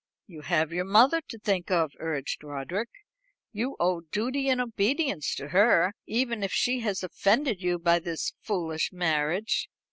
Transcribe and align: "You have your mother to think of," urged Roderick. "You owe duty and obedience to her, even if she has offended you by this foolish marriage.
"You 0.25 0.41
have 0.41 0.73
your 0.73 0.85
mother 0.85 1.21
to 1.27 1.37
think 1.37 1.69
of," 1.69 1.91
urged 1.99 2.43
Roderick. 2.43 2.89
"You 3.51 3.75
owe 3.79 4.01
duty 4.11 4.49
and 4.49 4.59
obedience 4.59 5.35
to 5.35 5.49
her, 5.49 5.93
even 6.07 6.41
if 6.41 6.51
she 6.51 6.79
has 6.79 7.03
offended 7.03 7.61
you 7.61 7.77
by 7.77 7.99
this 7.99 8.33
foolish 8.41 8.91
marriage. 8.91 9.69